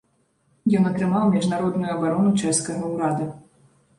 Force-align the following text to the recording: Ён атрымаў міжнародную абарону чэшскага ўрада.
Ён 0.77 0.87
атрымаў 0.91 1.25
міжнародную 1.35 1.91
абарону 1.97 2.31
чэшскага 2.45 2.83
ўрада. 2.95 3.29